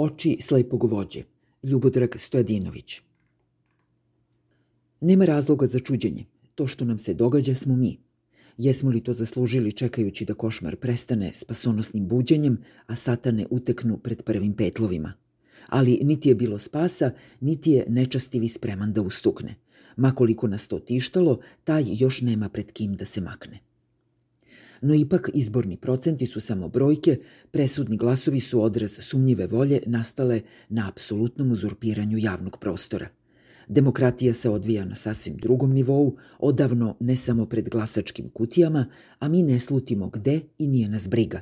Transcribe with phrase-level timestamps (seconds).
[0.00, 1.22] Oči slepog vođe.
[1.62, 3.00] Ljubodrag Stojadinović.
[5.00, 6.24] Nema razloga za čuđenje.
[6.54, 7.98] To što nam se događa smo mi.
[8.58, 14.52] Jesmo li to zaslužili čekajući da košmar prestane spasonosnim buđenjem, a satane uteknu pred prvim
[14.52, 15.12] petlovima?
[15.68, 17.10] Ali niti je bilo spasa,
[17.40, 19.54] niti je nečastivi spreman da ustukne.
[19.96, 23.67] Makoliko nas to tištalo, taj još nema pred kim da se makne
[24.80, 27.18] no ipak izborni procenti su samo brojke,
[27.50, 33.08] presudni glasovi su odraz sumnjive volje nastale na apsolutnom uzurpiranju javnog prostora.
[33.68, 38.86] Demokratija se odvija na sasvim drugom nivou, odavno ne samo pred glasačkim kutijama,
[39.18, 41.40] a mi ne slutimo gde i nije nas briga.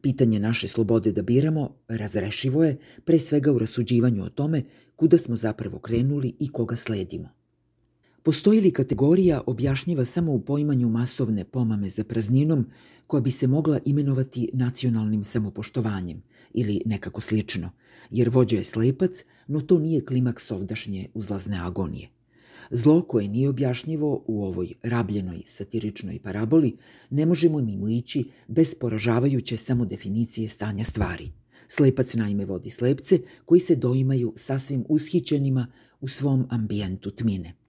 [0.00, 4.62] Pitanje naše slobode da biramo razrešivo je, pre svega u rasuđivanju o tome
[4.96, 7.43] kuda smo zapravo krenuli i koga sledimo.
[8.24, 12.66] Postoji li kategorija objašnjiva samo u poimanju masovne pomame za prazninom
[13.06, 16.22] koja bi se mogla imenovati nacionalnim samopoštovanjem
[16.54, 17.70] ili nekako slično,
[18.10, 22.08] jer vođa je slepac, no to nije klimaks ovdašnje uzlazne agonije.
[22.70, 26.76] Zlo koje nije objašnjivo u ovoj rabljenoj satiričnoj paraboli
[27.10, 31.32] ne možemo mimo ići bez poražavajuće samo definicije stanja stvari.
[31.68, 35.66] Slepac naime vodi slepce koji se doimaju sasvim ushićenima
[36.00, 37.54] u svom ambijentu tmine–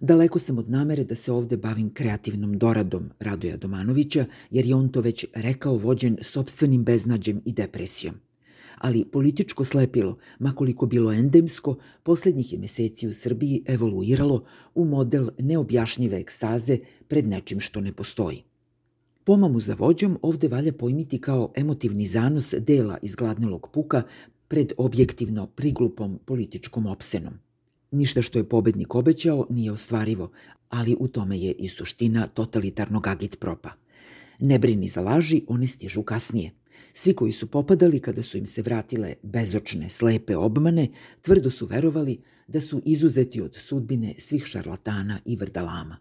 [0.00, 4.88] Daleko sam od namere da se ovde bavim kreativnom doradom Radoja Domanovića, jer je on
[4.88, 8.14] to već rekao vođen sobstvenim beznađem i depresijom.
[8.78, 16.20] Ali političko slepilo, makoliko bilo endemsko, poslednjih je meseci u Srbiji evoluiralo u model neobjašnjive
[16.20, 18.42] ekstaze pred nečim što ne postoji.
[19.24, 24.02] Pomamu za vođom ovde valja pojmiti kao emotivni zanos dela izgladnelog puka
[24.48, 27.34] pred objektivno priglupom političkom opsenom–
[27.90, 30.30] Ništa što je pobednik obećao nije ostvarivo,
[30.68, 33.70] ali u tome je i suština totalitarnog agitpropa.
[34.38, 36.50] Ne brini za laži, one stižu kasnije.
[36.92, 40.88] Svi koji su popadali kada su im se vratile bezočne, slepe obmane,
[41.22, 45.98] tvrdo su verovali da su izuzeti od sudbine svih šarlatana i vrdalama.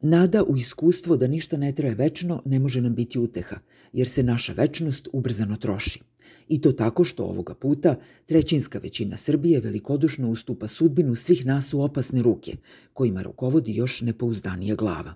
[0.00, 3.56] Nada u iskustvo da ništa ne traje večno ne može nam biti uteha,
[3.92, 6.00] jer se naša večnost ubrzano troši.
[6.48, 7.96] I to tako što ovoga puta
[8.26, 12.56] trećinska većina Srbije velikodušno ustupa sudbinu svih nas u opasne ruke,
[12.92, 15.14] kojima rukovodi još nepouzdanija glava.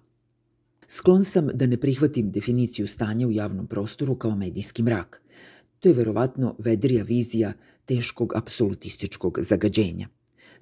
[0.88, 5.22] Sklon sam da ne prihvatim definiciju stanja u javnom prostoru kao medijski mrak.
[5.80, 7.52] To je verovatno vedrija vizija
[7.84, 10.08] teškog apsolutističkog zagađenja.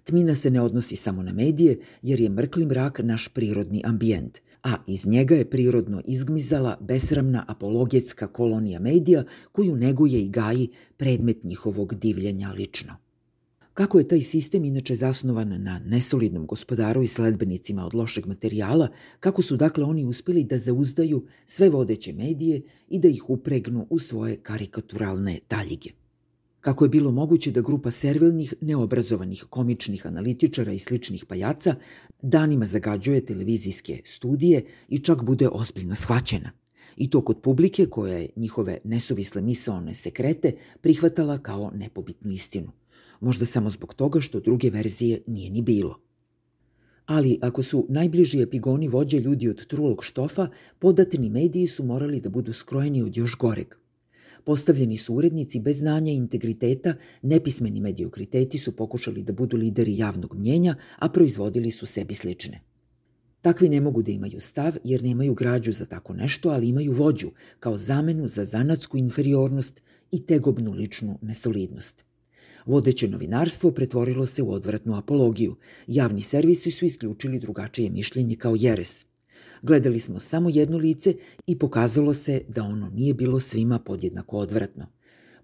[0.04, 4.76] Tmina se ne odnosi samo na medije, jer je mrkli mrak naš prirodni ambijent– a
[4.86, 11.94] iz njega je prirodno izgmizala besramna apologetska kolonija medija koju neguje i gaji predmet njihovog
[11.94, 12.96] divljenja lično.
[13.74, 18.88] Kako je taj sistem inače zasnovan na nesolidnom gospodaru i sledbenicima od lošeg materijala,
[19.20, 23.98] kako su dakle oni uspeli da zauzdaju sve vodeće medije i da ih upregnu u
[23.98, 25.90] svoje karikaturalne taljige
[26.62, 31.74] kako je bilo moguće da grupa servilnih, neobrazovanih komičnih analitičara i sličnih pajaca
[32.22, 36.50] danima zagađuje televizijske studije i čak bude ozbiljno shvaćena.
[36.96, 42.72] I to kod publike koja je njihove nesuvisle misaone sekrete prihvatala kao nepobitnu istinu.
[43.20, 46.00] Možda samo zbog toga što druge verzije nije ni bilo.
[47.06, 50.48] Ali ako su najbliži epigoni vođe ljudi od trulog štofa,
[50.78, 53.81] podatni mediji su morali da budu skrojeni od još goreg.
[54.44, 60.34] Postavljeni su urednici bez znanja i integriteta, nepismeni mediokriteti su pokušali da budu lideri javnog
[60.38, 62.60] mnjenja, a proizvodili su sebi slične.
[63.40, 67.30] Takvi ne mogu da imaju stav jer nemaju građu za tako nešto, ali imaju vođu
[67.60, 72.04] kao zamenu za zanatsku inferiornost i tegobnu ličnu nesolidnost.
[72.66, 75.56] Vodeće novinarstvo pretvorilo se u odvratnu apologiju.
[75.86, 79.06] Javni servisi su isključili drugačije mišljenje kao jeres–
[79.62, 81.14] Gledali smo samo jedno lice
[81.46, 84.86] i pokazalo se da ono nije bilo svima podjednako odvratno.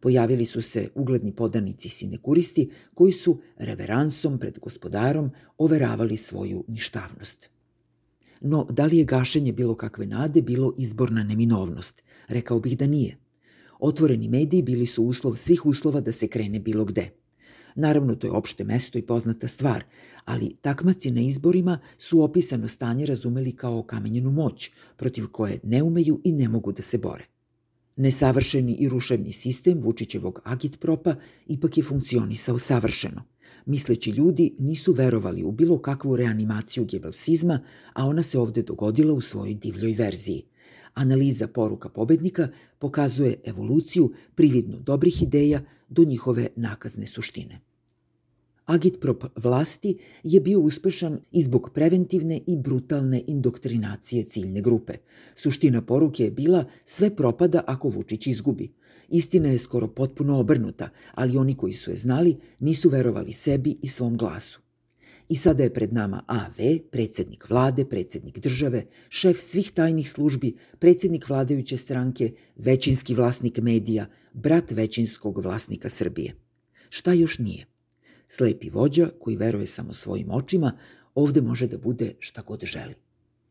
[0.00, 7.50] Pojavili su se ugledni podanici sinekuristi koji su reveransom pred gospodarom overavali svoju ništavnost.
[8.40, 12.02] No, da li je gašenje bilo kakve nade bilo izborna neminovnost?
[12.28, 13.18] Rekao bih da nije.
[13.80, 17.10] Otvoreni mediji bili su uslov svih uslova da se krene bilo gde.
[17.78, 19.84] Naravno, to je opšte mesto i poznata stvar,
[20.24, 26.20] ali takmaci na izborima su opisano stanje razumeli kao kamenjenu moć, protiv koje ne umeju
[26.24, 27.24] i ne mogu da se bore.
[27.96, 31.14] Nesavršeni i ruševni sistem Vučićevog agitpropa
[31.46, 33.22] ipak je funkcionisao savršeno.
[33.66, 37.60] Misleći ljudi nisu verovali u bilo kakvu reanimaciju gebelsizma,
[37.92, 40.42] a ona se ovde dogodila u svojoj divljoj verziji.
[40.94, 42.48] Analiza poruka pobednika
[42.78, 47.67] pokazuje evoluciju prividno dobrih ideja do njihove nakazne suštine.
[48.68, 54.92] Agitprop vlasti je bio uspešan i zbog preventivne i brutalne indoktrinacije ciljne grupe.
[55.34, 58.72] Suština poruke je bila sve propada ako Vučić izgubi.
[59.08, 63.88] Istina je skoro potpuno obrnuta, ali oni koji su je znali nisu verovali sebi i
[63.88, 64.60] svom glasu.
[65.28, 71.28] I sada je pred nama AV, predsednik vlade, predsednik države, šef svih tajnih službi, predsednik
[71.28, 76.34] vladajuće stranke, većinski vlasnik medija, brat većinskog vlasnika Srbije.
[76.90, 77.77] Šta još nije?
[78.28, 80.72] Slepi vođa koji veruje samo svojim očima,
[81.14, 82.94] ovde može da bude šta god želi.